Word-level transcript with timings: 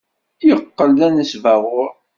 Yeqqel 0.47 0.89
d 0.97 0.99
anesbaɣur. 1.07 1.89